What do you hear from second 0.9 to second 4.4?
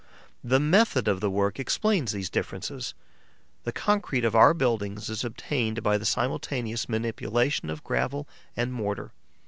of the work explains these differences. The concrete of